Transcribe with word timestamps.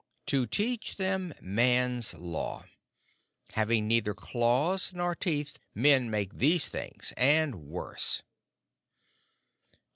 "To 0.25 0.47
teach 0.47 0.95
them 0.95 1.31
Man's 1.39 2.15
Law. 2.15 2.65
Having 3.53 3.87
neither 3.87 4.15
claws 4.15 4.93
nor 4.95 5.13
teeth, 5.13 5.59
men 5.75 6.09
make 6.09 6.33
these 6.33 6.67
things 6.67 7.13
and 7.17 7.53
worse." 7.67 8.23